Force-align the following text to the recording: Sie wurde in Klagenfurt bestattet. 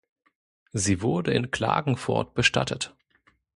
Sie 0.73 1.03
wurde 1.03 1.31
in 1.31 1.51
Klagenfurt 1.51 2.33
bestattet. 2.33 2.95